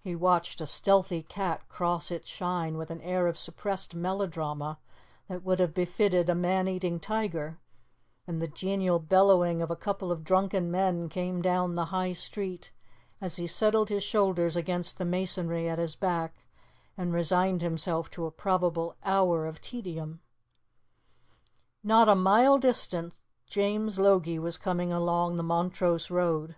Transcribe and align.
He 0.00 0.16
watched 0.16 0.62
a 0.62 0.66
stealthy 0.66 1.20
cat 1.22 1.68
cross 1.68 2.10
its 2.10 2.26
shine 2.26 2.78
with 2.78 2.90
an 2.90 3.02
air 3.02 3.26
of 3.26 3.36
suppressed 3.36 3.94
melodrama 3.94 4.78
that 5.28 5.42
would 5.44 5.60
have 5.60 5.74
befitted 5.74 6.30
a 6.30 6.34
man 6.34 6.66
eating 6.66 6.98
tiger, 6.98 7.58
and 8.26 8.40
the 8.40 8.48
genial 8.48 8.98
bellowing 8.98 9.60
of 9.60 9.70
a 9.70 9.76
couple 9.76 10.10
of 10.10 10.24
drunken 10.24 10.70
men 10.70 11.10
came 11.10 11.42
down 11.42 11.74
the 11.74 11.84
High 11.92 12.14
Street 12.14 12.72
as 13.20 13.36
he 13.36 13.46
settled 13.46 13.90
his 13.90 14.02
shoulders 14.02 14.56
against 14.56 14.96
the 14.96 15.04
masonry 15.04 15.68
at 15.68 15.78
his 15.78 15.94
back 15.94 16.46
and 16.96 17.12
resigned 17.12 17.60
himself 17.60 18.10
to 18.12 18.24
a 18.24 18.30
probable 18.30 18.96
hour 19.04 19.44
of 19.46 19.60
tedium. 19.60 20.20
Not 21.84 22.08
a 22.08 22.14
mile 22.14 22.56
distant, 22.56 23.20
James 23.46 23.98
Logie 23.98 24.38
was 24.38 24.56
coming 24.56 24.94
along 24.94 25.36
the 25.36 25.42
Montrose 25.42 26.10
road. 26.10 26.56